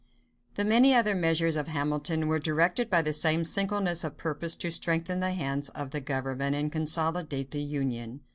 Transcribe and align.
The 0.55 0.65
many 0.65 0.95
other 0.95 1.13
measures 1.13 1.55
of 1.55 1.67
Hamilton 1.67 2.27
were 2.27 2.39
directed 2.39 2.89
by 2.89 3.03
the 3.03 3.13
same 3.13 3.45
singleness 3.45 4.03
of 4.03 4.17
purpose 4.17 4.55
to 4.55 4.71
strengthen 4.71 5.19
the 5.19 5.33
hands 5.33 5.69
of 5.69 5.91
the 5.91 6.01
government 6.01 6.55
and 6.55 6.71
consolidate 6.71 7.51
the 7.51 7.61
Union. 7.61 8.21